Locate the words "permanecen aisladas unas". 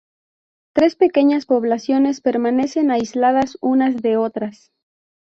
2.21-4.01